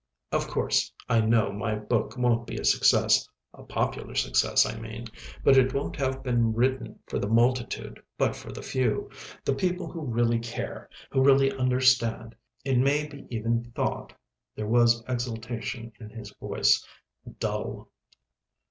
Of 0.31 0.47
course, 0.47 0.91
I 1.07 1.21
know 1.21 1.51
my 1.51 1.75
book 1.75 2.17
won't 2.17 2.47
be 2.47 2.57
a 2.57 2.65
success 2.65 3.29
a 3.53 3.61
popular 3.61 4.15
success, 4.15 4.65
I 4.65 4.79
mean 4.79 5.05
but 5.43 5.57
it 5.59 5.75
won't 5.75 5.95
have 5.97 6.23
been 6.23 6.53
written 6.55 6.97
for 7.05 7.19
the 7.19 7.27
multitude 7.27 8.01
but 8.17 8.35
for 8.35 8.51
the 8.51 8.63
few 8.63 9.11
the 9.45 9.53
people 9.53 9.91
who 9.91 10.01
really 10.01 10.39
care, 10.39 10.89
who 11.11 11.21
really 11.23 11.51
understand. 11.51 12.33
It 12.65 12.79
may 12.79 13.05
be 13.05 13.27
even 13.29 13.65
thought," 13.75 14.11
there 14.55 14.65
was 14.65 15.03
exultation 15.07 15.91
in 15.99 16.09
his 16.09 16.31
voice, 16.31 16.83
"dull." 17.39 17.87